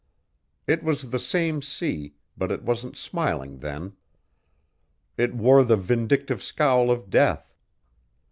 [0.65, 3.93] It was the same sea, but it wasn't smiling then.
[5.15, 7.53] It wore the vindictive scowl of death.